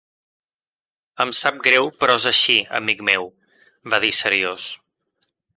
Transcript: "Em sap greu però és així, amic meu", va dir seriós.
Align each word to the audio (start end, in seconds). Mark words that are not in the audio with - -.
"Em 1.25 1.33
sap 1.41 1.59
greu 1.67 1.91
però 2.01 2.17
és 2.21 2.25
així, 2.33 2.57
amic 2.81 3.07
meu", 3.13 3.31
va 3.95 4.01
dir 4.07 4.13
seriós. 4.25 4.69